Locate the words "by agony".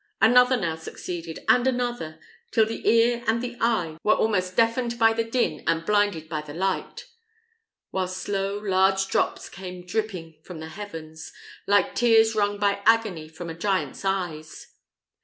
12.57-13.29